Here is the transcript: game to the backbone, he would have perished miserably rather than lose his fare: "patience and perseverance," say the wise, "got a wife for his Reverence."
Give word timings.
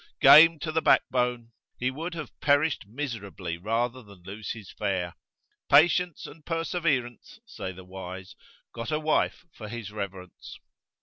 game 0.19 0.57
to 0.57 0.71
the 0.71 0.81
backbone, 0.81 1.51
he 1.77 1.91
would 1.91 2.15
have 2.15 2.31
perished 2.39 2.87
miserably 2.87 3.55
rather 3.55 4.01
than 4.01 4.23
lose 4.23 4.49
his 4.49 4.71
fare: 4.71 5.13
"patience 5.69 6.25
and 6.25 6.43
perseverance," 6.43 7.37
say 7.45 7.71
the 7.71 7.85
wise, 7.85 8.35
"got 8.73 8.91
a 8.91 8.99
wife 8.99 9.45
for 9.53 9.67
his 9.69 9.91
Reverence." 9.91 10.57